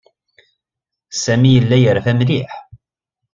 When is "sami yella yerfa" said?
1.21-2.13